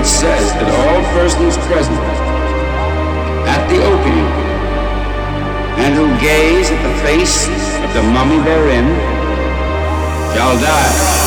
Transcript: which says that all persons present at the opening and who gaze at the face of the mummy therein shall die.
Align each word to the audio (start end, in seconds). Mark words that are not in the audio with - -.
which 0.00 0.08
says 0.08 0.52
that 0.54 0.64
all 0.64 1.02
persons 1.12 1.58
present 1.68 2.00
at 3.44 3.60
the 3.68 3.76
opening 3.84 4.30
and 5.76 5.94
who 5.94 6.08
gaze 6.18 6.70
at 6.70 6.80
the 6.88 6.94
face 7.04 7.48
of 7.84 7.92
the 7.92 8.02
mummy 8.10 8.42
therein 8.42 8.86
shall 10.32 10.58
die. 10.58 11.19